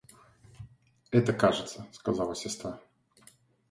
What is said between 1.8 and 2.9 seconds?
сказала сестра.